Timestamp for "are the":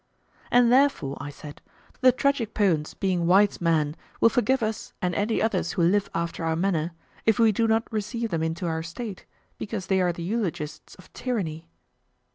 10.01-10.23